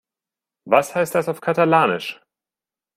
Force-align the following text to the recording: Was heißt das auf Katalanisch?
Was 0.65 0.95
heißt 0.95 1.13
das 1.13 1.29
auf 1.29 1.41
Katalanisch? 1.41 2.19